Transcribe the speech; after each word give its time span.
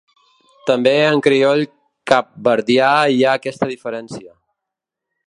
També 0.69 0.93
en 1.09 1.21
crioll 1.27 1.61
capverdià 2.13 2.89
hi 3.17 3.21
ha 3.29 3.37
aquesta 3.41 3.71
diferència. 3.75 4.35